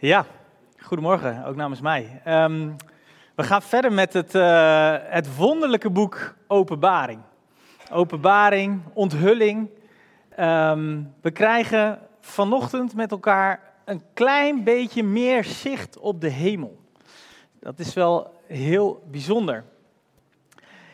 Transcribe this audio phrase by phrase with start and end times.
[0.00, 0.26] Ja,
[0.76, 2.20] goedemorgen, ook namens mij.
[2.24, 2.70] Ehm,
[3.34, 7.20] we gaan verder met het, eh, het wonderlijke boek Openbaring.
[7.92, 9.70] Openbaring, onthulling.
[10.28, 16.78] Ehm, we krijgen vanochtend met elkaar een klein beetje meer zicht op de hemel.
[17.60, 19.64] Dat is wel heel bijzonder.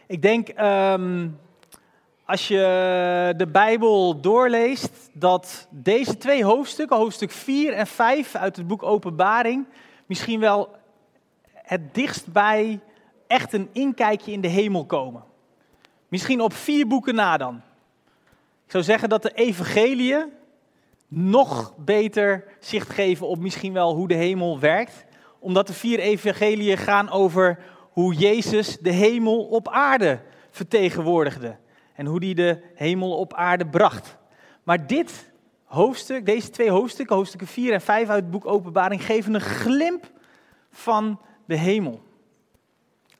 [0.06, 1.28] Ik denk ehm,
[2.24, 8.66] als je de Bijbel doorleest, dat deze twee hoofdstukken, hoofdstuk 4 en 5 uit het
[8.66, 9.66] boek Openbaring,
[10.06, 10.76] misschien wel
[11.52, 12.80] het dichtst bij
[13.26, 15.24] echt een inkijkje in de hemel komen.
[16.08, 17.62] Misschien op vier boeken na dan.
[18.64, 20.32] Ik zou zeggen dat de evangeliën
[21.08, 25.04] nog beter zicht geven op misschien wel hoe de hemel werkt.
[25.38, 27.58] Omdat de vier evangeliën gaan over
[27.90, 31.56] hoe Jezus de hemel op aarde vertegenwoordigde
[31.94, 34.16] en hoe die de hemel op aarde bracht.
[34.62, 35.32] Maar dit
[35.64, 40.10] hoofdstuk, deze twee hoofdstukken, hoofdstukken 4 en 5 uit het boek Openbaring, geven een glimp
[40.70, 42.02] van de hemel.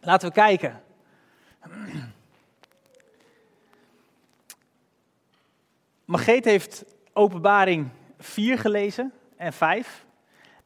[0.01, 0.83] Laten we kijken.
[6.05, 10.07] Margreet heeft Openbaring 4 gelezen en 5.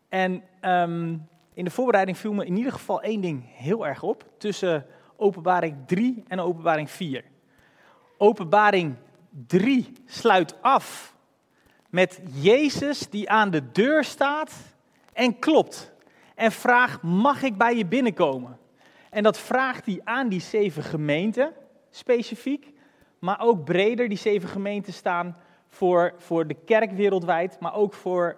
[0.09, 4.31] En um, in de voorbereiding viel me in ieder geval één ding heel erg op
[4.39, 7.25] tussen Openbaring 3 en Openbaring 4.
[8.19, 8.95] Openbaring
[9.47, 11.15] 3 sluit af
[11.91, 14.53] met Jezus die aan de deur staat
[15.13, 15.93] en klopt.
[16.35, 18.59] En vraagt, mag ik bij je binnenkomen?
[19.11, 21.53] En dat vraagt hij aan die zeven gemeenten
[21.91, 22.73] specifiek,
[23.19, 24.09] maar ook breder.
[24.09, 25.37] Die zeven gemeenten staan
[25.69, 28.37] voor, voor de kerk wereldwijd, maar ook voor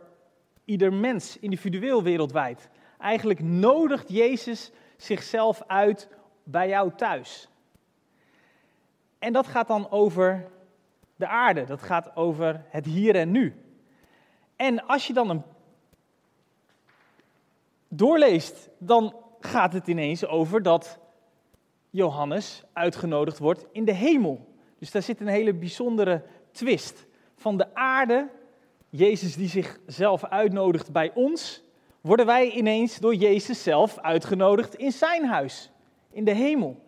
[0.65, 2.69] ieder mens individueel wereldwijd.
[2.99, 6.09] Eigenlijk nodigt Jezus zichzelf uit
[6.45, 7.49] bij jou thuis.
[9.21, 10.51] En dat gaat dan over
[11.17, 13.55] de aarde, dat gaat over het hier en nu.
[14.57, 15.43] En als je dan een
[17.89, 20.99] doorleest, dan gaat het ineens over dat
[21.91, 24.49] Johannes uitgenodigd wordt in de hemel.
[24.79, 27.07] Dus daar zit een hele bijzondere twist.
[27.35, 28.29] Van de aarde,
[28.89, 31.63] Jezus die zichzelf uitnodigt bij ons,
[32.01, 35.71] worden wij ineens door Jezus zelf uitgenodigd in zijn huis,
[36.11, 36.83] in de hemel.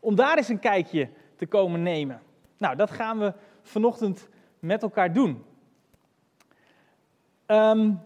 [0.00, 2.20] Om daar eens een kijkje te komen nemen.
[2.56, 3.32] Nou, dat gaan we
[3.62, 4.28] vanochtend
[4.58, 5.44] met elkaar doen.
[7.46, 8.00] Um,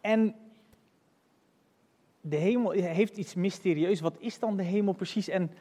[0.00, 0.34] en
[2.20, 4.00] de hemel heeft iets mysterieus.
[4.00, 5.28] Wat is dan de hemel precies?
[5.28, 5.52] En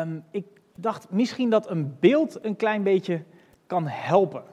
[0.00, 3.22] um, ik dacht misschien dat een beeld een klein beetje
[3.66, 4.44] kan helpen.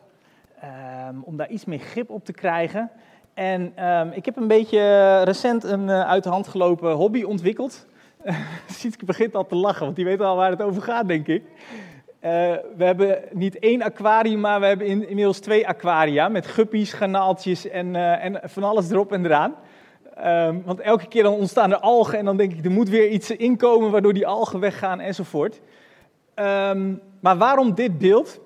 [1.09, 2.91] Um, om daar iets meer grip op te krijgen.
[3.33, 3.73] En
[4.15, 7.85] ik heb een beetje recent een uh, uit de hand gelopen hobby ontwikkeld.
[8.79, 11.43] Sietke begint al te lachen, want die weet al waar het over gaat, denk ik.
[11.43, 12.29] Uh,
[12.77, 17.69] we hebben niet één aquarium, maar we hebben in, inmiddels twee aquaria met guppies, garnaaltjes
[17.69, 19.55] en, uh, en van alles erop en eraan.
[20.25, 23.09] Um, want elke keer dan ontstaan er algen en dan denk ik, er moet weer
[23.09, 25.61] iets inkomen waardoor die algen weggaan enzovoort.
[26.35, 28.39] Um, maar waarom dit beeld?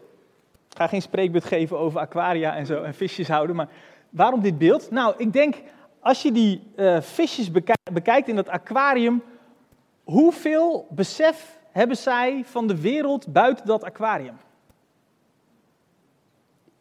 [0.70, 3.70] Ik ga geen spreekbeurt geven over aquaria en zo en visjes houden, maar
[4.10, 4.92] waarom dit beeld?
[4.92, 5.56] Nou, ik denk,
[6.00, 7.52] als je die uh, visjes
[7.92, 9.22] bekijkt in dat aquarium,
[10.06, 14.38] Hoeveel besef hebben zij van de wereld buiten dat aquarium?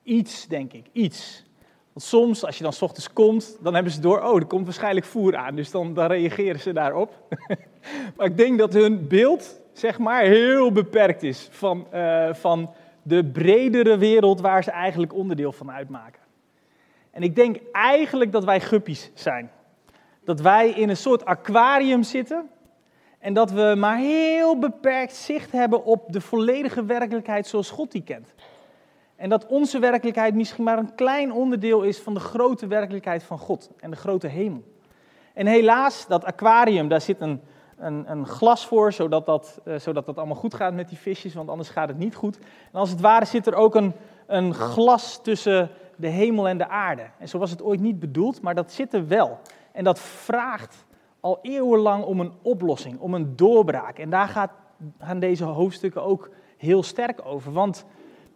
[0.03, 1.45] Iets, denk ik, iets.
[1.93, 4.65] Want soms, als je dan s ochtends komt, dan hebben ze door, oh, er komt
[4.65, 5.55] waarschijnlijk voer aan.
[5.55, 7.37] Dus dan, reageren ze daarop.
[8.17, 12.71] maar ik denk dat hun beeld, zeg maar, heel beperkt is van, uh, van
[13.03, 16.21] de bredere wereld waar ze eigenlijk onderdeel van uitmaken.
[17.11, 19.51] En ik denk eigenlijk dat wij guppies zijn.
[20.25, 22.49] Dat wij in een soort aquarium zitten
[23.25, 28.03] en dat we maar heel beperkt zicht hebben op de volledige werkelijkheid zoals God die
[28.03, 28.35] kent.
[29.17, 33.39] En dat onze werkelijkheid misschien maar een klein onderdeel is van de grote werkelijkheid van
[33.39, 34.63] God en de grote hemel.
[35.35, 37.41] En helaas, dat aquarium, daar zit een,
[37.77, 41.35] een, een glas voor, zodat dat, uh, zodat dat allemaal goed gaat met die visjes,
[41.35, 42.39] want anders gaat het niet goed.
[42.73, 43.93] En als het ware zit er ook een,
[44.27, 47.07] een glas tussen de hemel en de aarde.
[47.19, 49.39] En zo was het ooit niet bedoeld, maar dat zit er wel.
[49.73, 50.85] En dat vraagt
[51.25, 53.99] al eeuwenlang om een oplossing, om een doorbraak.
[53.99, 54.51] En daar gaat,
[54.99, 57.53] gaan deze hoofdstukken ook heel sterk over.
[57.53, 57.85] Want,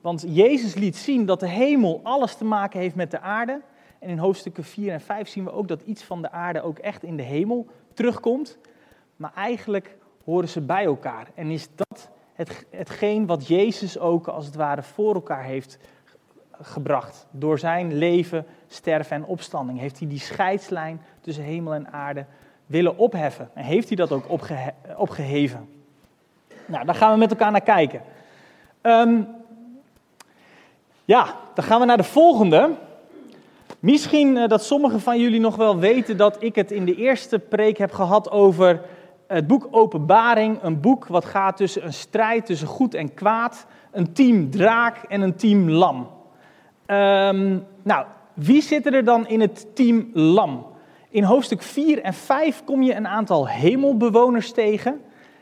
[0.01, 3.61] want Jezus liet zien dat de hemel alles te maken heeft met de aarde.
[3.99, 6.79] En in hoofdstukken 4 en 5 zien we ook dat iets van de aarde ook
[6.79, 8.59] echt in de hemel terugkomt.
[9.17, 11.29] Maar eigenlijk horen ze bij elkaar.
[11.35, 15.79] En is dat het, hetgeen wat Jezus ook als het ware voor elkaar heeft
[16.61, 17.27] gebracht.
[17.31, 22.27] Door zijn leven, sterven en opstanding heeft hij die scheidslijn tussen hemel en aarde
[22.69, 23.51] willen opheffen.
[23.55, 25.69] En heeft hij dat ook opge opgeheven?
[26.67, 28.03] Nou, daar gaan we met elkaar naar kijken.
[28.83, 29.29] Um,
[31.05, 32.71] ja, dan gaan we naar de volgende.
[33.79, 37.39] Misschien uh, dat sommigen van jullie nog wel weten dat ik het in de eerste
[37.39, 38.81] preek heb gehad over
[39.27, 40.59] het boek Openbaring.
[40.63, 43.67] Een boek wat gaat tussen een strijd tussen goed en kwaad.
[43.91, 46.09] Een team draak en een team lam.
[46.87, 50.67] Um, nou, wie zitten er dan in het team lam?
[51.11, 54.93] In hoofdstuk 4 en 5 kom je een aantal hemelbewoners tegen.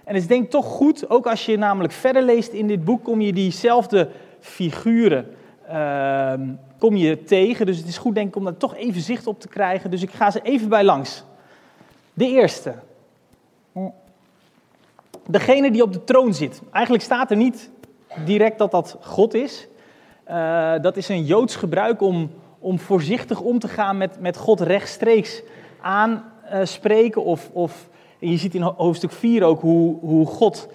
[0.05, 2.85] En het is denk ik toch goed, ook als je namelijk verder leest in dit
[2.85, 4.09] boek, kom je diezelfde
[4.41, 5.37] figuren
[5.71, 6.33] uh,
[6.79, 7.67] kom je tegen.
[7.67, 9.91] Dus het is goed denk ik om daar toch even zicht op te krijgen.
[9.91, 11.25] Dus ik ga ze even bij langs.
[12.15, 12.75] De eerste.
[15.27, 16.61] Degene die op de troon zit.
[16.73, 17.71] Eigenlijk staat er niet
[18.25, 19.67] direct dat dat God is.
[20.29, 22.31] Uh, dat is een Joods gebruik om,
[22.67, 25.43] om voorzichtig om te gaan met, met God rechtstreeks
[25.81, 27.25] aanspreken.
[27.25, 30.69] of, of, je ziet in hoofdstuk 4 ook hoe, hoe God,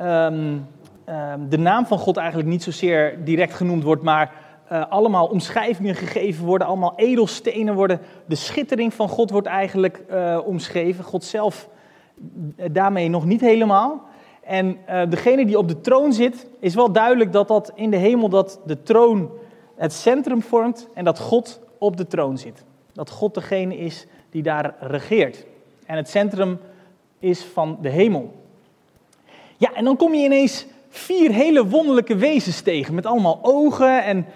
[0.00, 0.66] um,
[1.08, 4.32] um, de naam van God eigenlijk niet zozeer direct genoemd wordt, maar
[4.72, 8.00] uh, allemaal omschrijvingen gegeven worden, allemaal edelstenen worden.
[8.26, 11.04] De schittering van God wordt eigenlijk uh, omschreven.
[11.04, 11.68] God zelf
[12.72, 14.02] daarmee nog niet helemaal.
[14.44, 14.76] En
[15.08, 18.60] degene die op de troon zit, is wel duidelijk dat dat in de hemel dat
[18.66, 19.30] de troon
[19.76, 22.64] het centrum vormt en dat God op de troon zit.
[22.92, 25.46] Dat God degene is die daar regeert.
[25.86, 26.58] En het centrum
[27.18, 28.34] is van de hemel.
[29.56, 34.26] Ja, en dan kom je ineens vier hele wonderlijke wezens tegen met allemaal ogen en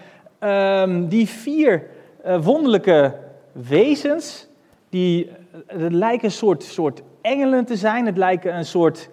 [0.83, 1.87] um, die vier
[2.27, 3.15] uh, wonderlijke
[3.53, 4.47] wezens,
[4.89, 8.07] die uh, lijken een soort, soort engelen te zijn.
[8.07, 9.09] Het lijken een soort,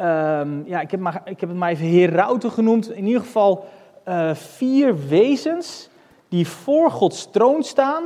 [0.00, 2.90] um, ja, ik heb, maar, ik heb het maar even herauten genoemd.
[2.90, 3.64] In ieder geval
[4.08, 5.88] uh, vier wezens
[6.28, 8.02] die voor Gods troon staan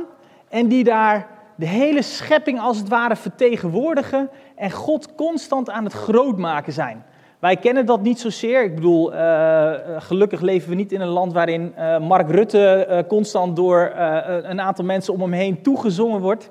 [0.49, 5.93] en die daar de hele schepping als het ware vertegenwoordigen en God constant aan het
[5.93, 7.05] grootmaken zijn.
[7.39, 8.63] Wij kennen dat niet zozeer.
[8.63, 13.91] Ik bedoel, uh, gelukkig leven we niet in een land waarin Mark Rutte constant door
[14.43, 16.49] een aantal mensen om hem heen toegezongen wordt.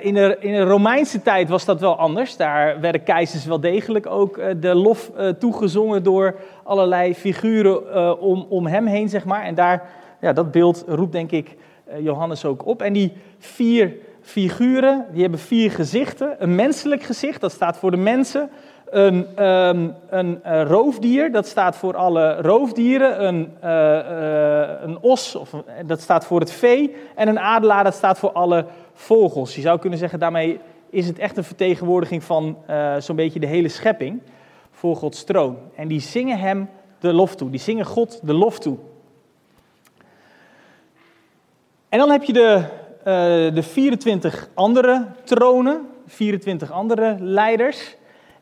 [0.00, 2.36] In, de, in Romeinse tijd was dat wel anders.
[2.36, 6.34] Daar werden keizers wel degelijk ook de lof toegezongen door
[6.64, 9.42] allerlei figuren om, om hem heen, zeg maar.
[9.42, 9.88] En daar,
[10.20, 11.56] ja, dat beeld roept denk ik
[11.98, 12.82] Johannes ook op.
[12.82, 16.36] En die vier figuren, die hebben vier gezichten.
[16.38, 18.50] Een menselijk gezicht, dat staat voor de mensen
[18.90, 23.24] een, um, een roofdier, dat staat voor alle roofdieren.
[23.26, 23.52] Een,
[24.82, 25.50] een os, of,
[25.86, 26.96] dat staat voor het vee.
[27.14, 28.64] En een adelaar, dat staat voor alle
[28.98, 29.54] vogels.
[29.54, 30.60] Je zou kunnen zeggen, daarmee
[30.90, 32.56] is het echt een vertegenwoordiging van
[32.98, 34.20] zo'n beetje de hele schepping
[34.70, 35.56] voor Gods troon.
[35.74, 36.68] En die zingen hem
[37.00, 37.50] de lof toe.
[37.50, 38.76] Die zingen God de lof toe.
[41.88, 42.64] En dan heb je de,
[43.54, 47.96] de 24 andere tronen, 24 andere leiders.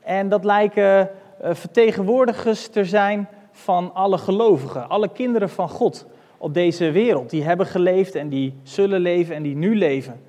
[0.06, 1.10] En dat lijken
[1.44, 6.06] uh, vertegenwoordigers te zijn van alle gelovigen, alle kinderen van God
[6.38, 7.30] op deze wereld.
[7.30, 10.20] Die hebben geleefd en die zullen leven en die nu leven.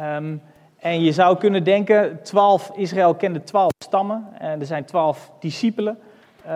[0.00, 0.42] Um,
[0.78, 5.98] en je zou kunnen denken, 12, Israël kende twaalf stammen en er zijn twaalf discipelen.
[6.44, 6.50] Uh,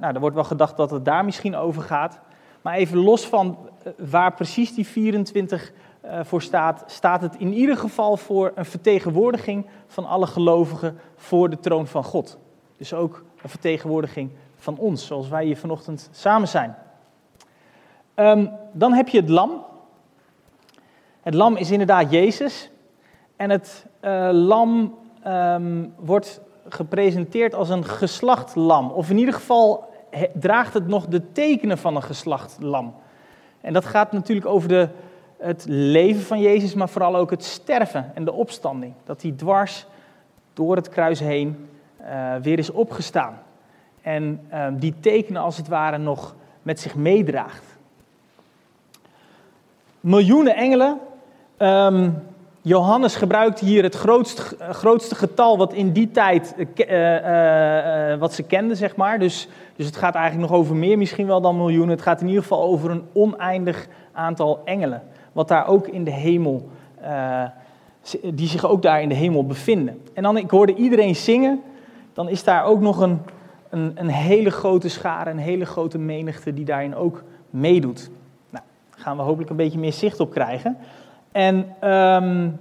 [0.00, 2.20] nou, er wordt wel gedacht dat het daar misschien over gaat.
[2.62, 5.72] Maar even los van uh, waar precies die 24
[6.04, 11.50] uh, voor staat, staat het in ieder geval voor een vertegenwoordiging van alle gelovigen voor
[11.50, 12.38] de troon van God.
[12.76, 16.76] Dus ook een vertegenwoordiging van ons, zoals wij hier vanochtend samen zijn.
[18.14, 19.64] Um, dan heb je het lam.
[21.30, 22.70] Het lam is inderdaad Jezus.
[23.36, 24.94] En het uh, lam
[25.26, 28.90] um, wordt gepresenteerd als een geslacht lam.
[28.90, 29.88] Of in ieder geval
[30.34, 32.94] draagt het nog de tekenen van een geslacht lam.
[33.60, 34.88] En dat gaat natuurlijk over de
[35.38, 38.92] het leven van Jezus, maar vooral ook het sterven en de opstanding.
[39.04, 39.86] Dat hij dwars
[40.54, 41.68] door het kruis heen
[42.00, 43.38] uh, weer is opgestaan.
[44.02, 47.64] En uh, die tekenen als het ware nog met zich meedraagt.
[50.00, 50.98] Miljoenen engelen.
[51.62, 52.22] Um,
[52.62, 58.96] Johannes gebruikt hier het grootste, getal wat in die tijd uh, wat ze kenden, zeg
[58.96, 59.18] maar.
[59.18, 61.90] Dus, dus het gaat eigenlijk nog over meer misschien wel dan miljoenen.
[61.90, 65.02] Het gaat in ieder geval over een oneindig aantal engelen
[65.32, 66.68] wat daar ook in de hemel,
[68.22, 70.02] die zich ook daar in de hemel bevinden.
[70.14, 71.62] En dan, ik hoorde iedereen zingen,
[72.12, 73.20] dan is daar ook nog een,
[73.70, 78.10] een, een hele grote schare, een hele grote menigte die daarin ook meedoet.
[78.50, 80.76] Nou, daar gaan we hopelijk een beetje meer zicht op krijgen.
[81.32, 82.58] En um,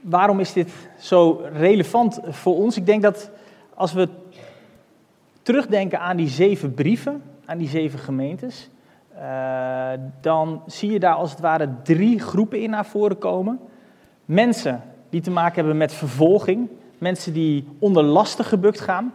[0.00, 2.76] waarom is dit zo relevant voor ons?
[2.76, 3.30] Ik denk dat
[3.74, 4.08] als we
[5.42, 8.68] terugdenken aan die zeven brieven, aan die zeven gemeentes,
[9.16, 13.60] uh, dan zie je daar als het ware drie groepen in naar voren komen.
[14.24, 16.68] Mensen die te maken hebben met vervolging,
[16.98, 19.12] mensen die onder lasten gebukt gaan.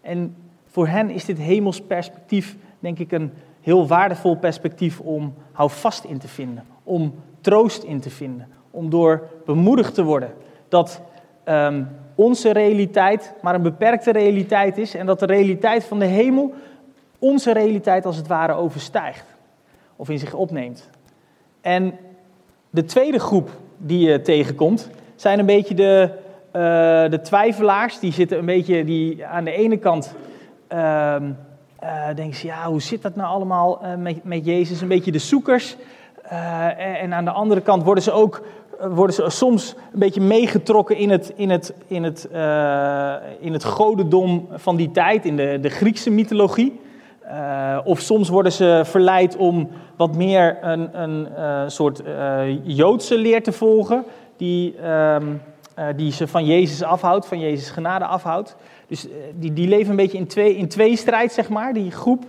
[0.00, 0.36] En
[0.66, 3.32] voor hen is dit hemels perspectief, denk ik, een
[3.68, 9.28] heel waardevol perspectief om houvast in te vinden, om troost in te vinden, om door
[9.44, 10.30] bemoedigd te worden
[10.68, 11.00] dat
[11.44, 11.84] ehm,
[12.14, 16.54] onze realiteit maar een beperkte realiteit is en dat de realiteit van de hemel
[17.18, 19.24] onze realiteit als het ware overstijgt
[19.96, 20.90] of in zich opneemt.
[21.60, 21.94] En
[22.70, 26.10] de tweede groep die je tegenkomt zijn een beetje de,
[26.46, 27.98] uh, de twijfelaars.
[27.98, 30.14] Die zitten een beetje die aan de ene kant
[30.72, 31.16] uh,
[31.82, 34.80] uh, denken ze, ja, hoe zit dat nou allemaal uh, met, met Jezus?
[34.80, 35.76] Een beetje de zoekers.
[36.22, 38.42] En, en, aan de andere kant worden ze ook
[38.80, 42.28] worden ze soms een beetje meegetrokken in het, in het, in het,
[43.40, 46.80] in het godendom van die tijd, in de, de Griekse mythologie.
[47.84, 52.02] Of soms worden ze verleid om wat meer een, een soort
[52.62, 54.04] Joodse leer te volgen,
[54.36, 55.26] die, ehm,
[55.96, 58.56] die ze van Jezus afhoudt, van Jezus genade afhoudt.
[58.88, 61.72] Dus die, die leven een beetje in twee, in twee strijd, zeg maar.
[61.72, 62.24] Die groep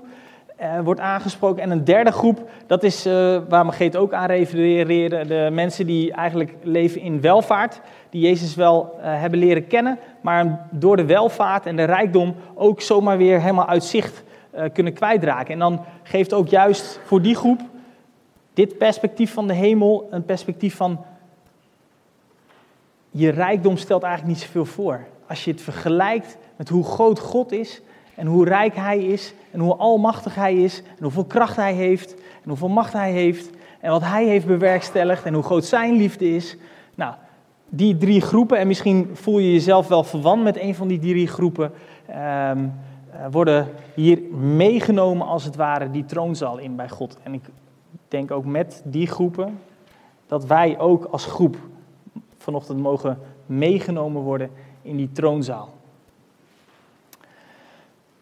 [0.84, 1.64] wordt aangesproken.
[1.64, 3.04] En een derde groep, dat is
[3.50, 8.98] waar Margeet ook aan refereerde, de mensen die eigenlijk leven in welvaart, die Jezus wel
[9.02, 13.84] hebben leren kennen, maar door de welvaart en de rijkdom ook zomaar weer helemaal uit
[13.84, 14.24] zicht
[14.56, 15.54] uh, kunnen kwijtraken.
[15.54, 17.60] En dan geeft ook juist voor die groep
[18.54, 21.06] dit perspectief van de hemel een perspectief van
[23.12, 25.06] je rijkdom stelt eigenlijk niet zoveel voor.
[25.30, 27.82] Als je het vergelijkt met hoe groot God is
[28.16, 32.14] en hoe rijk Hij is en hoe almachtig Hij is en hoeveel kracht Hij heeft
[32.14, 36.36] en hoeveel macht Hij heeft en wat Hij heeft bewerkstelligd en hoe groot Zijn liefde
[36.36, 36.58] is.
[36.96, 37.14] Nou,
[37.70, 41.28] die drie groepen, en misschien voel je jezelf wel verwant met een van die drie
[41.28, 41.72] groepen,
[42.10, 47.18] um, uh, worden hier meegenomen als het ware die troonzaal in bij God.
[47.24, 47.50] En ik
[48.08, 49.60] denk ook met die groepen
[50.28, 51.58] dat wij ook als groep
[52.38, 54.50] vanochtend mogen meegenomen worden
[54.82, 55.74] in die troonzaal.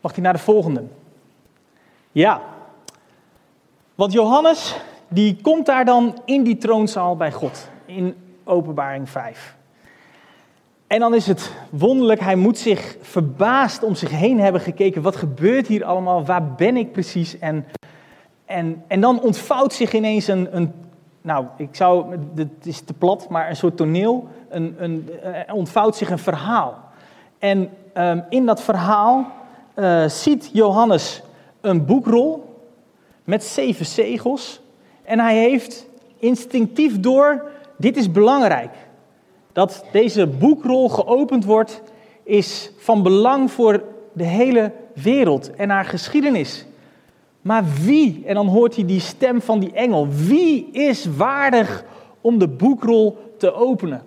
[0.01, 0.83] Mag hij naar de volgende?
[2.11, 2.41] Ja,
[3.95, 4.75] want Johannes
[5.07, 9.55] die komt daar dan in die troonzaal bij God in Openbaring 5.
[10.87, 15.01] En dan is het wonderlijk, hij moet zich verbaasd om zich heen hebben gekeken.
[15.01, 16.25] Wat gebeurt hier allemaal?
[16.25, 17.39] Waar ben ik precies?
[17.39, 17.65] En,
[18.45, 20.73] en, en dan ontvouwt zich ineens een, een
[21.27, 24.27] nou, ik zou, het is te plat, maar een soort toneel.
[24.49, 26.77] Een, een, er ontvouwt zich een verhaal.
[27.39, 29.27] En um, in dat verhaal
[29.75, 31.23] uh, ziet Johannes
[31.61, 32.59] een boekrol
[33.23, 34.61] met zeven zegels.
[35.03, 35.87] En hij heeft
[36.19, 38.73] instinctief door, dit is belangrijk
[39.53, 41.81] dat deze boekrol geopend wordt,
[42.23, 46.65] is van belang voor de hele wereld en haar geschiedenis.
[47.47, 51.83] Maar wie, en dan hoort hij die stem van die engel, wie is waardig
[52.21, 54.01] om de boekrol te openen?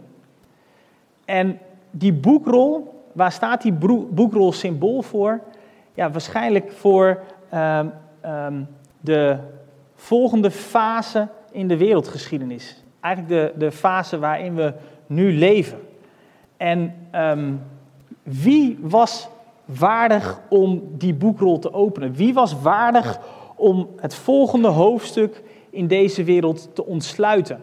[1.24, 1.58] En
[1.90, 3.72] die boekrol, waar staat die
[4.10, 5.40] boekrol symbool voor?
[5.94, 7.20] Ja, waarschijnlijk voor
[7.54, 7.92] um,
[8.26, 8.68] um,
[9.00, 9.36] de
[9.94, 12.82] volgende fase in de wereldgeschiedenis.
[13.00, 14.72] Eigenlijk de, de fase waarin we
[15.06, 15.78] nu leven.
[16.56, 17.62] En um,
[18.22, 19.28] wie was
[19.78, 22.12] waardig om die boekrol te openen?
[22.12, 23.20] Wie was waardig
[23.56, 27.60] om het volgende hoofdstuk in deze wereld te ontsluiten?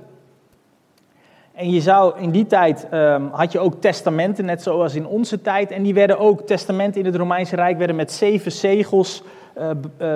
[1.54, 5.42] En je zou in die tijd um, had je ook testamenten, net zoals in onze
[5.42, 5.72] tijd.
[5.72, 9.24] En die werden ook, testamenten in het Romeinse Rijk werden met zeven zegels
[9.58, 9.70] uh,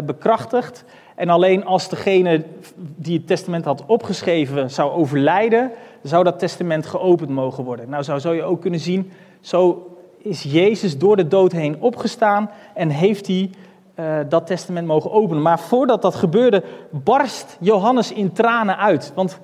[0.06, 0.86] bekrachtigd.
[1.16, 2.44] En alleen als degene
[2.76, 5.72] die het testament had opgeschreven zou overlijden,
[6.04, 7.90] zou dat testament geopend mogen worden.
[7.90, 9.91] Nou, zo zou je ook kunnen zien, zo
[10.24, 13.50] is Jezus door de dood heen opgestaan en heeft hij
[13.96, 15.42] uh, dat testament mogen openen.
[15.42, 19.12] Maar voordat dat gebeurde, barst Johannes in tranen uit.
[19.16, 19.40] Want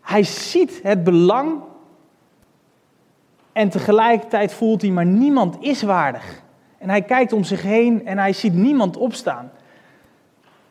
[0.00, 1.60] hij ziet het belang
[3.52, 6.42] en tegelijkertijd voelt hij, maar niemand is waardig.
[6.78, 9.50] En hij kijkt om zich heen en hij ziet niemand opstaan.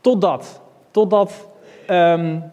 [0.01, 1.47] Totdat, totdat
[1.89, 2.43] um,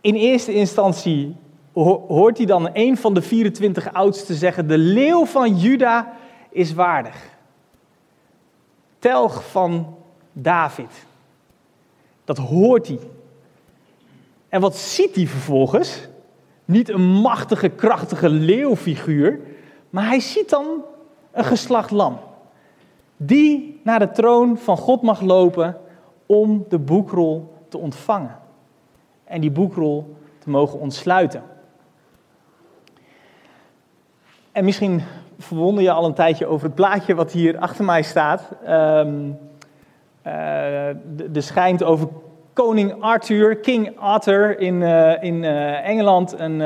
[0.00, 1.36] in eerste instantie
[1.84, 6.12] hoort hij dan een van de 24 oudsten zeggen: De leeuw van Juda
[6.50, 7.36] is waardig.
[8.98, 9.96] Telg van
[10.32, 10.90] David.
[12.24, 12.98] Dat hoort hij.
[14.48, 16.08] En wat ziet hij vervolgens?
[16.64, 19.40] Niet een machtige, krachtige leeuwfiguur,
[19.90, 20.66] maar hij ziet dan
[21.32, 22.18] een geslacht lam.
[23.16, 25.76] Die naar de troon van God mag lopen
[26.26, 28.38] om de boekrol te ontvangen
[29.24, 31.42] en die boekrol te mogen ontsluiten.
[34.58, 35.02] En misschien
[35.38, 38.48] verwonder je al een tijdje over het plaatje wat hier achter mij staat.
[38.68, 39.38] Um,
[41.34, 42.08] er schijnt over
[42.52, 46.60] koning Arthur, King Arthur in, uh, in uh, Engeland, een,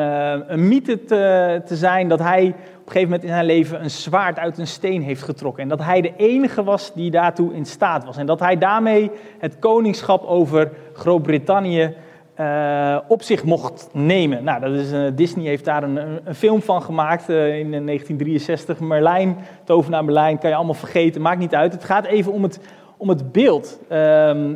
[0.52, 2.54] een mythe te, te, zijn dat hij een
[2.86, 5.62] gegeven moment in zijn leven een zwaard uit een steen heeft getrokken.
[5.62, 8.16] En dat hij de enige was die daartoe in staat was.
[8.16, 11.94] En dat hij daarmee het koningschap over Groot-Brittannië
[12.40, 14.44] uh, op zich mocht nemen.
[14.44, 18.80] Nou, dat is, uh, Disney heeft daar een, een, film van gemaakt uh, in 1963.
[18.80, 21.72] Merlijn, Tovenaar Merlijn, kan je allemaal vergeten, maakt niet uit.
[21.72, 22.60] Het gaat even om het,
[22.96, 23.78] om het beeld.
[23.88, 24.54] Ehm,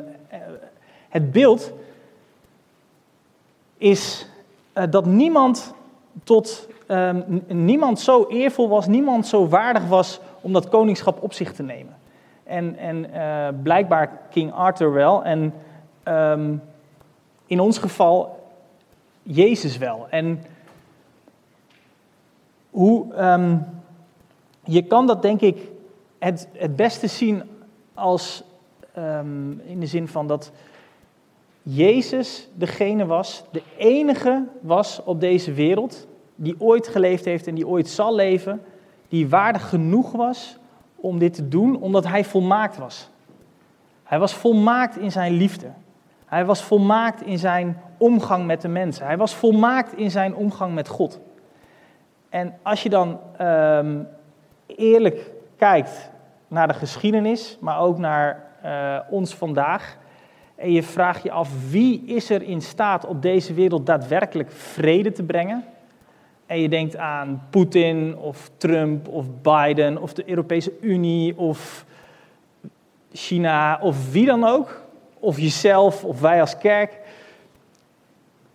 [1.09, 1.73] het beeld
[3.78, 4.28] is
[4.90, 5.75] dat niemand
[6.25, 11.52] tot um, niemand zo eervol was, niemand zo waardig was om dat koningschap op zich
[11.52, 11.97] te nemen.
[12.45, 13.06] En, en
[13.62, 15.25] blijkbaar King Arthur wel.
[15.25, 15.54] En
[16.04, 16.62] um,
[17.47, 18.49] in ons geval
[19.23, 20.07] Jezus wel.
[20.11, 20.43] En
[22.71, 23.67] hoe, um,
[24.65, 25.59] je kan dat denk ik
[26.19, 27.43] het, het beste zien
[27.95, 28.43] als
[28.99, 30.53] um, in de zin van dat
[31.62, 37.69] Jezus degene was, de enige was op deze wereld die ooit geleefd heeft en die
[37.69, 38.62] ooit zal leven,
[39.09, 40.59] die waardig genoeg was
[40.97, 43.09] om dit te doen, omdat hij volmaakt was.
[44.03, 45.73] Hij was volmaakt in zijn liefde.
[46.26, 49.06] Hij was volmaakt in zijn omgang met de mensen.
[49.06, 51.21] Hij was volmaakt in zijn omgang met God.
[52.28, 53.99] En als je dan ehm,
[54.66, 56.11] eerlijk kijkt
[56.49, 59.97] naar de geschiedenis, maar ook naar uh, ons vandaag,
[60.54, 65.12] en je vraagt je af wie is er in staat op deze wereld daadwerkelijk vrede
[65.12, 65.64] te brengen,
[66.47, 71.85] en je denkt aan Poetin of Trump of Biden of de Europese Unie of
[73.12, 74.86] China of wie dan ook,
[75.26, 76.99] of jezelf of wij als kerk,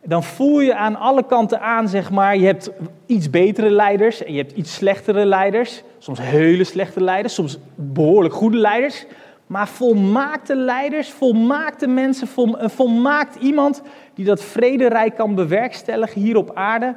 [0.04, 2.72] dan voel je aan alle kanten aan, zeg maar, je hebt
[3.06, 5.84] iets betere leiders en je hebt iets slechtere leiders.
[5.98, 9.06] Soms hele slechte leiders, soms behoorlijk goede leiders.
[9.48, 13.82] Maar volmaakte leiders, volmaakte mensen, een volmaakt iemand
[14.14, 16.96] die dat vrederijk kan bewerkstelligen hier op aarde,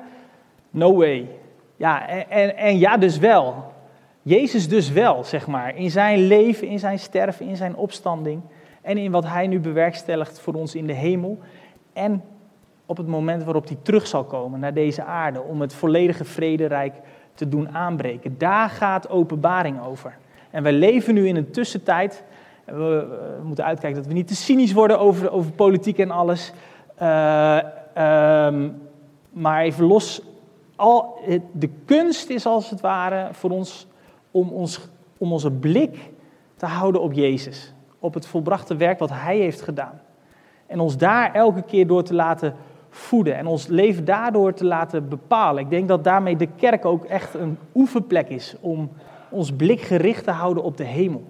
[0.71, 1.29] no way.
[1.77, 3.73] Ja, en, en, en ja, dus wel.
[4.23, 8.43] Jezus dus wel, zeg maar, in zijn leven, in zijn sterven, in zijn opstanding
[8.85, 11.39] en in wat hij nu bewerkstelligt voor ons in de hemel.
[11.93, 12.23] En
[12.87, 16.95] op het moment waarop hij terug zal komen naar deze aarde om het volledige vrederijk
[17.35, 18.39] te doen aanbreken.
[18.39, 20.17] Daar gaat openbaring over.
[20.51, 22.25] En wij leven nu in een tussentijd.
[22.65, 26.53] We, moeten uitkijken dat we niet te cynisch worden over, over politiek en alles.
[27.03, 27.59] Uh,
[28.47, 28.83] um,
[29.31, 30.23] maar even los.
[30.77, 31.19] Al,
[31.53, 33.87] de kunst is als het ware voor ons
[34.31, 36.11] om, ons om onze blik
[36.57, 37.74] te houden op Jezus
[38.05, 40.01] op het volbrachte werk wat Hij heeft gedaan.
[40.67, 42.55] En ons daar elke keer door te laten
[42.91, 45.63] voeden en ons leven daardoor te laten bepalen.
[45.63, 48.91] Ik denk dat daarmee de kerk ook echt een oefenplek is om
[49.31, 51.25] ons blik gericht te houden op de hemel.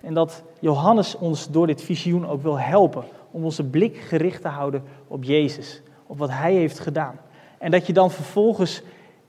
[0.00, 4.48] En dat Johannes ons door dit visioen ook wil helpen om onze blik gericht te
[4.48, 7.20] houden op Jezus, op wat Hij heeft gedaan.
[7.58, 8.82] En dat je dan vervolgens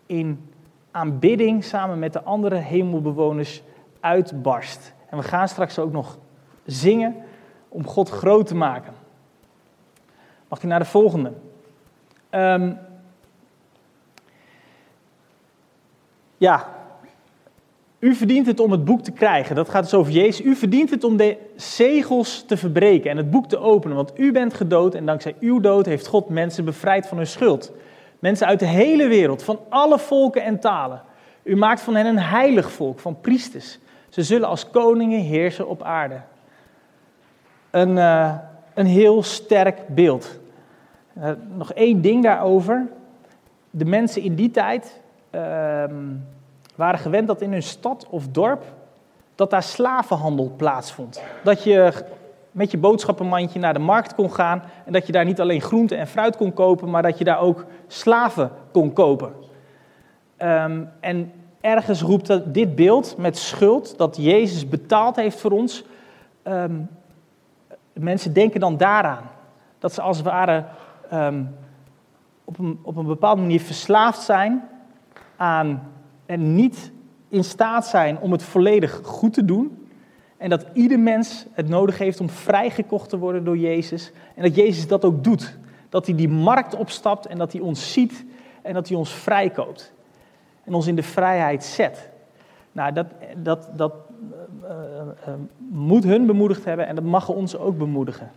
[0.05, 0.49] in
[0.91, 3.63] aanbidding samen met de andere hemelbewoners
[3.99, 4.93] uitbarst.
[5.09, 6.17] En we gaan straks ook nog
[6.71, 7.15] zingen
[7.69, 8.93] om God groot te maken.
[10.47, 11.31] Mag ik naar de volgende?
[12.31, 12.77] Um,
[16.37, 16.67] ja,
[17.99, 19.55] u verdient het om het boek te krijgen.
[19.55, 20.45] Dat gaat dus over Jezus.
[20.45, 23.95] U verdient het om de zegels te verbreken en het boek te openen.
[23.95, 27.71] Want u bent gedood en dankzij uw dood heeft God mensen bevrijd van hun schuld.
[28.19, 31.01] Mensen uit de hele wereld, van alle volken en talen.
[31.43, 33.79] U maakt van hen een heilig volk, van priesters.
[34.09, 36.21] Ze zullen als koningen heersen op aarde
[37.71, 38.35] een, uh,
[38.73, 40.39] een heel sterk beeld.
[41.17, 42.87] Uh, nog één ding daarover.
[43.69, 45.01] De mensen in die tijd
[45.31, 45.83] uh,
[46.75, 48.63] waren gewend dat in hun stad of dorp
[49.35, 51.21] dat daar slavenhandel plaatsvond.
[51.43, 51.93] Dat je
[52.51, 55.95] met je boodschappenmandje naar de markt kon gaan en dat je daar niet alleen groente
[55.95, 59.33] en fruit kon kopen, maar dat je daar ook slaven kon kopen.
[60.37, 65.83] Um, en ergens roept dit beeld met schuld dat Jezus betaald heeft voor ons,
[66.43, 66.89] um,
[68.01, 69.23] mensen denken dan daaraan.
[69.79, 70.65] Dat ze als het ware
[71.13, 71.55] um,
[72.43, 74.63] op, een, op een bepaalde manier verslaafd zijn
[75.35, 75.91] aan
[76.25, 76.91] en niet
[77.29, 79.87] in staat zijn om het volledig goed te doen.
[80.37, 84.11] En dat ieder mens het nodig heeft om vrijgekocht te worden door Jezus.
[84.35, 85.57] En dat Jezus dat ook doet.
[85.89, 88.25] Dat hij die markt opstapt en dat hij ons ziet
[88.61, 89.93] en dat hij ons vrijkoopt.
[90.63, 92.09] En ons in de vrijheid zet.
[92.71, 93.05] Nou, dat,
[93.37, 93.93] dat, dat,
[95.69, 98.31] moet hun bemoedigd hebben en dat mag ons ook bemoedigen.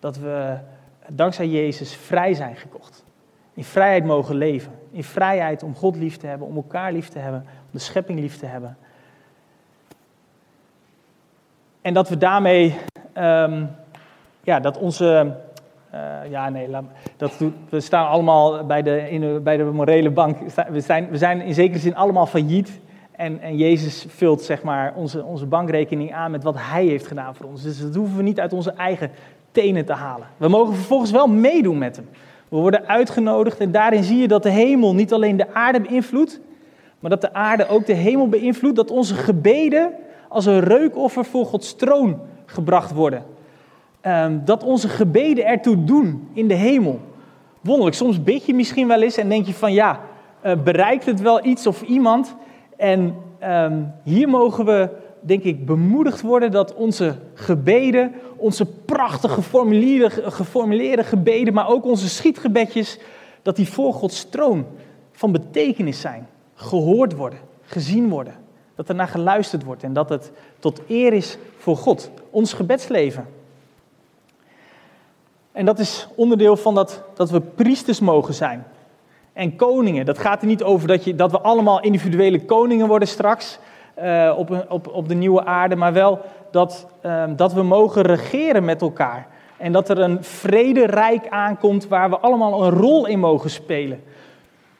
[0.00, 0.56] Dat we
[1.08, 3.04] dankzij Jezus vrij zijn gekocht.
[3.54, 4.72] In vrijheid mogen leven.
[4.90, 8.20] In vrijheid om God lief te hebben, om elkaar lief te hebben, om de schepping
[8.20, 8.76] lief te hebben.
[11.80, 12.78] En dat we daarmee,
[13.14, 13.70] um,
[14.42, 15.36] ja, dat onze
[16.28, 16.68] ja, nee,
[17.16, 20.38] dat we staan allemaal bij de, in, bij de morele bank.
[20.68, 22.80] We zijn, we zijn in zekere zin allemaal failliet.
[23.18, 27.34] En, en Jezus vult zeg maar, onze, onze bankrekening aan met wat Hij heeft gedaan
[27.34, 27.62] voor ons.
[27.62, 29.10] Dus dat hoeven we niet uit onze eigen
[29.50, 30.26] tenen te halen.
[30.36, 32.08] We mogen vervolgens wel meedoen met Hem.
[32.48, 36.40] We worden uitgenodigd en daarin zie je dat de hemel niet alleen de aarde beïnvloedt,
[37.00, 38.76] maar dat de aarde ook de hemel beïnvloedt.
[38.76, 39.92] Dat onze gebeden
[40.28, 43.24] als een reukoffer voor Gods troon gebracht worden.
[44.00, 47.00] Ehm, dat onze gebeden ertoe doen in de hemel.
[47.60, 50.00] Wonderlijk, soms bid je misschien wel eens en denk je van ja,
[50.44, 52.36] uh, bereikt het wel iets of iemand?
[52.78, 54.88] En ehm, hier mogen we,
[55.20, 62.08] denk ik, bemoedigd worden dat onze gebeden, onze prachtig geformuleerde, geformuleerde gebeden, maar ook onze
[62.08, 62.98] schietgebedjes,
[63.42, 64.66] dat die voor Gods troon
[65.12, 68.34] van betekenis zijn, gehoord worden, gezien worden.
[68.74, 73.26] Dat er naar geluisterd wordt en dat het tot eer is voor God, ons gebedsleven.
[75.52, 78.64] En dat is onderdeel van dat, dat we priesters mogen zijn
[79.38, 80.06] en koningen.
[80.06, 83.58] Dat gaat er niet over dat, je, dat we allemaal individuele koningen worden straks
[84.02, 86.20] uh, op, op, op de nieuwe aarde, maar wel
[86.50, 89.26] dat, uh, dat we mogen regeren met elkaar.
[89.56, 94.02] En dat er een vrederijk aankomt waar we allemaal een rol in mogen spelen.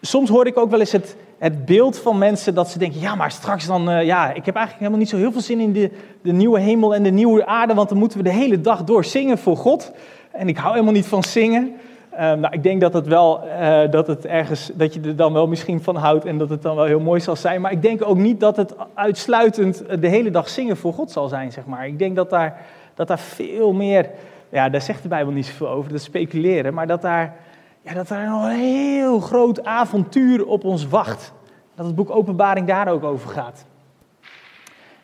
[0.00, 3.14] Soms hoor ik ook wel eens het, het beeld van mensen dat ze denken, ja,
[3.14, 5.72] maar straks dan, uh, ja, ik heb eigenlijk helemaal niet zo heel veel zin in
[5.72, 5.90] de,
[6.22, 9.04] de nieuwe hemel en de nieuwe aarde, want dan moeten we de hele dag door
[9.04, 9.92] zingen voor God.
[10.30, 11.76] En ik hou helemaal niet van zingen.
[12.20, 15.32] Um, nou, ik denk dat het wel, uh, dat het ergens, dat je er dan
[15.32, 17.60] wel misschien van houdt en dat het dan wel heel mooi zal zijn.
[17.60, 21.28] Maar ik denk ook niet dat het uitsluitend de hele dag zingen voor God zal
[21.28, 21.86] zijn, zeg maar.
[21.86, 22.60] Ik denk dat daar,
[22.94, 24.10] dat daar veel meer,
[24.48, 26.74] ja, daar zegt de Bijbel niet zoveel over, dat speculeren.
[26.74, 27.36] Maar dat daar,
[27.82, 31.32] ja, dat daar nog een heel groot avontuur op ons wacht.
[31.74, 33.64] Dat het boek Openbaring daar ook over gaat.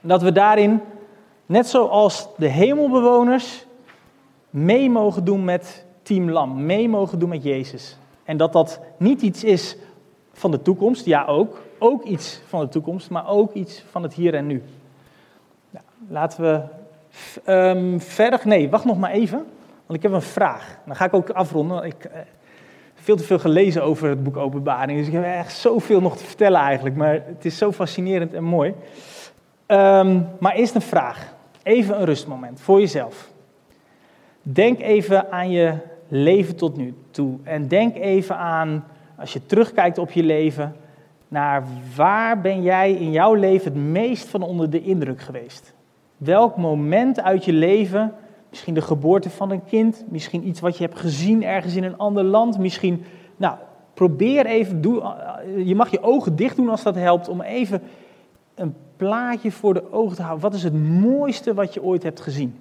[0.00, 0.81] Dat we daarin,
[1.46, 3.66] net zoals de hemelbewoners,
[4.50, 7.97] mee mogen doen met team Lam, mee mogen doen met Jezus.
[8.25, 9.77] En dat dat niet iets is
[10.33, 14.14] van de toekomst, ja ook, ook iets van de toekomst, maar ook iets van het
[14.14, 14.62] hier en nu.
[16.09, 16.62] Laten we
[17.53, 19.38] um, verder, nee, wacht nog maar even,
[19.87, 20.79] want ik heb een vraag.
[20.87, 21.85] Dan ga ik ook afronden.
[21.85, 22.19] Ik heb uh,
[22.95, 26.25] veel te veel gelezen over het boek Openbaring, dus ik heb echt zoveel nog te
[26.25, 28.75] vertellen eigenlijk, maar het is zo fascinerend en mooi.
[29.67, 33.31] Um, maar eerst een vraag, even een rustmoment voor jezelf.
[34.43, 35.75] Denk even aan je
[36.09, 37.37] leven tot nu toe.
[37.43, 38.85] En denk even aan,
[39.17, 40.77] als je terugkijkt op je leven,
[41.29, 41.64] naar
[41.97, 45.75] waar ben jij in jouw leven het meest van onder de indruk geweest?
[46.17, 48.12] Welk moment uit je leven,
[48.51, 51.99] misschien de geboorte van een kind, misschien iets wat je hebt gezien ergens in een
[51.99, 53.05] ander land, misschien,
[53.37, 53.57] nou,
[53.95, 55.14] probeer even, doe,
[55.64, 57.83] je mag je ogen dicht doen als dat helpt, om even
[58.55, 60.43] een plaatje voor de ogen te houden.
[60.43, 62.59] Wat is het mooiste wat je ooit hebt gezien?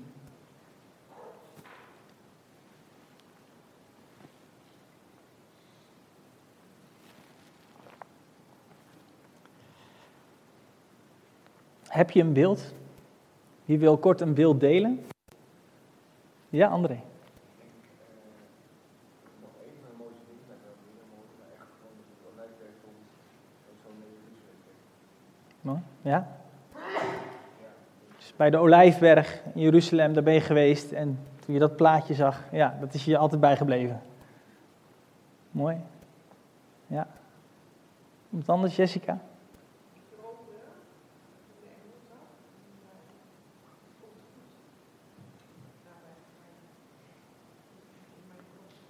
[11.94, 12.74] Heb je een beeld?
[13.66, 15.06] Wie wil kort een beeld delen?
[16.50, 17.00] Ja, André.
[26.04, 26.28] Ja?
[28.18, 32.14] Dus bij de Olijfberg in Jeruzalem, daar ben je geweest en toen je dat plaatje
[32.14, 34.02] zag, ja, dat is je altijd bijgebleven.
[35.52, 35.78] Mooi.
[36.88, 37.08] Ja.
[38.30, 39.20] Iemand anders, Jessica?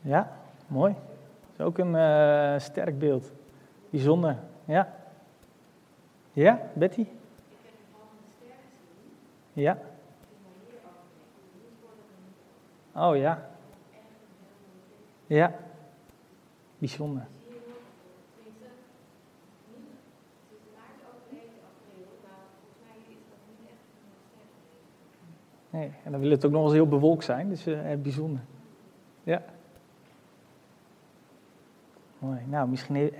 [0.03, 0.31] Ja,
[0.67, 0.93] mooi.
[0.93, 3.31] Dat is ook een uh, sterk beeld.
[3.89, 4.37] Bijzonder.
[4.65, 4.93] Ja.
[6.33, 7.07] Ja, Betty?
[9.53, 9.77] Ja.
[12.95, 13.49] Oh ja.
[15.27, 15.53] Ja.
[16.77, 17.27] Bijzonder.
[25.69, 28.41] Nee, en dan wil het ook nog eens heel bewolkt zijn, dus uh, bijzonder.
[29.23, 29.43] Ja.
[32.49, 33.13] Nou, misschien heeft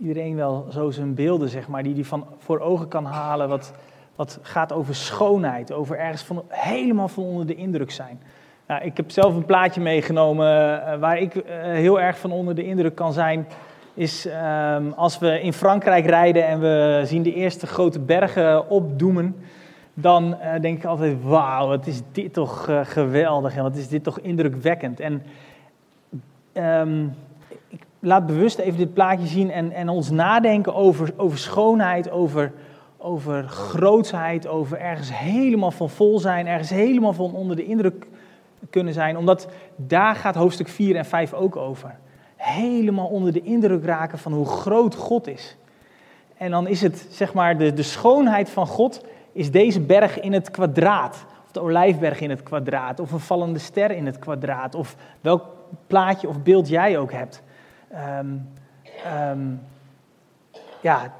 [0.00, 3.48] iedereen wel zo zijn beelden, zeg maar, die hij van voor ogen kan halen.
[3.48, 3.72] Wat,
[4.16, 8.20] wat gaat over schoonheid, over ergens van, helemaal van onder de indruk zijn.
[8.66, 12.64] Nou, ik heb zelf een plaatje meegenomen uh, waar ik heel erg van onder de
[12.64, 13.46] indruk kan zijn.
[13.94, 19.36] Is um, als we in Frankrijk rijden en we zien de eerste grote bergen opdoemen.
[19.94, 24.20] Dan denk ik altijd, wauw, wat is dit toch geweldig en wat is dit toch
[24.20, 25.00] indrukwekkend.
[25.00, 25.22] En
[26.54, 27.14] um,
[28.06, 32.52] laat bewust even dit plaatje zien en, en ons nadenken over, over schoonheid, over,
[32.98, 38.06] over grootsheid, over ergens helemaal van vol zijn, ergens helemaal van onder de indruk
[38.70, 41.98] kunnen zijn, omdat daar gaat hoofdstuk 4 en 5 ook over.
[42.36, 45.56] Helemaal onder de indruk raken van hoe groot God is.
[46.36, 50.32] En dan is het, zeg maar, de, de schoonheid van God is deze berg in
[50.32, 51.24] het kwadraat.
[51.44, 53.00] Of de olijfberg in het kwadraat.
[53.00, 54.74] Of een vallende ster in het kwadraat.
[54.74, 55.44] Of welk
[55.86, 57.44] plaatje of beeld jij ook hebt.
[57.88, 58.26] Ehm,
[59.04, 59.40] ehm,
[60.80, 61.12] ja,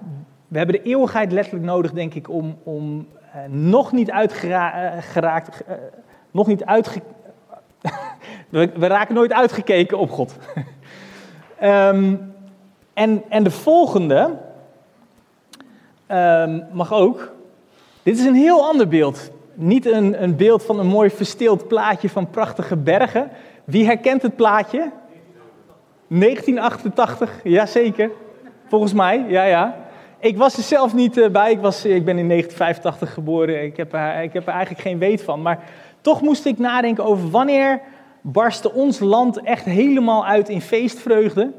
[0.48, 5.74] we hebben de eeuwigheid letterlijk nodig, denk ik, om, om uh, nog niet uitgeraakt, uh,
[6.30, 7.02] nog niet uitge...
[8.48, 10.36] we, raken nooit uitgekeken op God.
[11.62, 12.34] um,
[12.94, 14.36] en, en de volgende
[16.72, 17.32] mag ook.
[18.02, 19.30] Dit is een heel ander beeld.
[19.54, 23.30] Niet een, een beeld van een mooi versteeld plaatje van prachtige bergen.
[23.64, 24.90] Wie herkent het plaatje?
[26.08, 28.10] 1988, jazeker.
[28.68, 29.76] Volgens mij, ja, ja.
[30.18, 31.50] Ik was er zelf niet uh, bij.
[31.50, 33.64] Ik, was, ik ben in 1985 geboren.
[33.64, 35.42] Ik heb, ik heb er eigenlijk geen weet van.
[35.42, 35.58] Maar
[36.00, 37.80] toch moest ik nadenken over wanneer
[38.20, 41.52] barstte ons land echt helemaal uit in feestvreugde.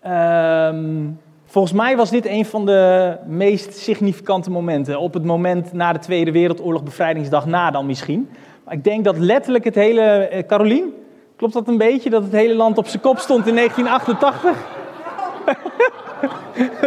[0.00, 1.08] Ehm,
[1.44, 5.00] volgens mij was dit een van de meest significante momenten.
[5.00, 8.28] Op het moment na de Tweede Wereldoorlog, bevrijdingsdag na dan misschien.
[8.64, 10.30] Maar ik denk dat letterlijk het hele...
[10.32, 10.92] Uh, Carolien,
[11.40, 12.10] klopt dat een beetje?
[12.10, 14.56] Dat het hele land op zijn kop stond in 1988?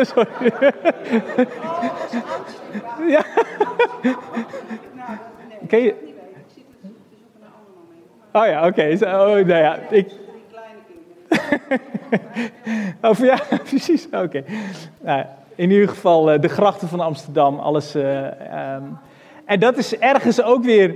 [0.12, 0.54] Sorry.
[3.08, 3.26] ja.
[5.68, 5.96] Ken je?
[8.32, 8.68] Oh ja, oké.
[8.68, 8.94] Okay.
[8.94, 10.12] Oh, nou ja, ik...
[13.02, 13.40] oh, ja,
[13.70, 14.08] precies.
[14.12, 14.44] Oké.
[15.02, 17.96] Nou, in ieder geval uh, de grachten van Amsterdam, alles.
[17.96, 18.26] Uh,
[18.76, 18.98] um,
[19.46, 20.96] en dat is ergens ook weer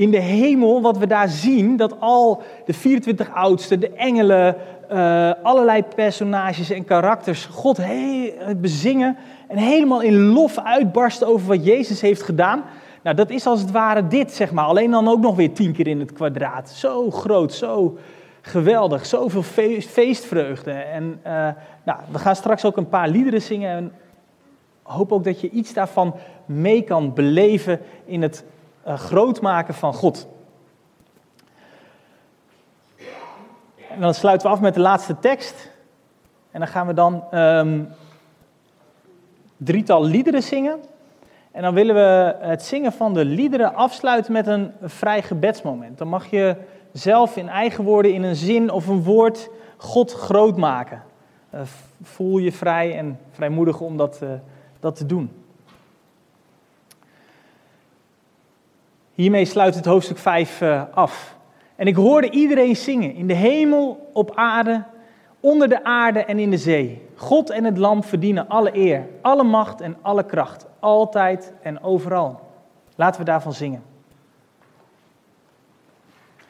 [0.00, 4.56] in de hemel, wat we daar zien, dat al de 24 oudsten, de engelen,
[4.92, 9.16] uh, allerlei personages en karakters God he bezingen
[9.48, 12.62] en helemaal in lof uitbarsten over wat Jezus heeft gedaan.
[13.02, 14.64] Nou, dat is als het ware dit, zeg maar.
[14.64, 16.68] Alleen dan ook nog weer tien keer in het kwadraat.
[16.68, 17.98] Zo groot, zo
[18.40, 19.42] geweldig, zoveel
[19.80, 20.72] feestvreugde.
[20.72, 21.48] En uh,
[21.84, 23.70] nou, we gaan straks ook een paar liederen zingen.
[23.76, 23.92] En
[24.82, 26.14] hoop ook dat je iets daarvan
[26.46, 28.44] mee kan beleven in het
[28.90, 30.28] uh, grootmaken van God.
[33.90, 35.70] En dan sluiten we af met de laatste tekst.
[36.50, 37.88] En dan gaan we dan um,
[39.56, 40.80] drietal liederen zingen.
[41.50, 45.98] En dan willen we het zingen van de liederen afsluiten met een vrij gebedsmoment.
[45.98, 46.56] Dan mag je
[46.92, 51.02] zelf in eigen woorden, in een zin of een woord, God groot maken.
[51.54, 51.60] Uh,
[52.02, 54.30] voel je vrij en vrijmoedig om dat, uh,
[54.80, 55.39] dat te doen.
[59.20, 61.36] Hiermee sluit het hoofdstuk 5 uh, af.
[61.76, 64.84] En ik hoorde iedereen zingen, in de hemel, op aarde,
[65.40, 67.02] onder de aarde en in de zee.
[67.14, 72.40] God en het lam verdienen alle eer, alle macht en alle kracht, altijd en overal.
[72.96, 73.82] Laten we daarvan zingen.